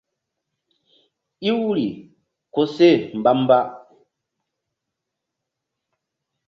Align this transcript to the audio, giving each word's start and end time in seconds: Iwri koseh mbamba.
Iwri 1.49 1.87
koseh 2.53 2.97
mbamba. 3.19 3.59